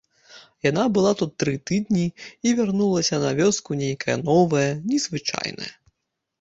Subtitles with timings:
[0.69, 2.07] Яна была тут тры тыдні
[2.47, 5.73] і вярнулася на вёску нейкая новая, незвычайная.